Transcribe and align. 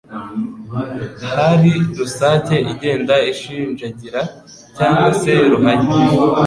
hari 1.35 1.71
rusake 1.97 2.55
igenda 2.71 3.15
ishinjagira 3.31 4.21
cyangwa 4.77 5.09
se 5.21 5.31
ruhaya 5.51 5.89